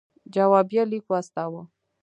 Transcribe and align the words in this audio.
جوابیه 0.35 0.83
لیک 0.91 1.05
واستاوه. 1.11 1.61